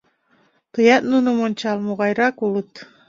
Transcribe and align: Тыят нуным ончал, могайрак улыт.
Тыят 0.73 1.03
нуным 1.11 1.37
ончал, 1.45 1.77
могайрак 1.85 2.35
улыт. 2.45 2.71